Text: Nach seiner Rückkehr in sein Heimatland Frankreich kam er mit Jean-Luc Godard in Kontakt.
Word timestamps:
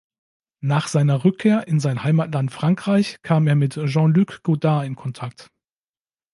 Nach 0.63 0.87
seiner 0.87 1.23
Rückkehr 1.25 1.67
in 1.67 1.79
sein 1.79 2.03
Heimatland 2.03 2.51
Frankreich 2.51 3.17
kam 3.21 3.45
er 3.45 3.53
mit 3.53 3.75
Jean-Luc 3.75 4.41
Godard 4.41 4.87
in 4.87 4.95
Kontakt. 4.95 5.51